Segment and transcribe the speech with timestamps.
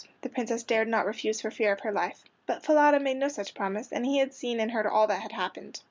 [0.21, 2.23] The Princess dared not refuse for fear of her life.
[2.47, 5.33] But Falada made no such promise, and he had seen and heard all that had
[5.33, 5.79] happened.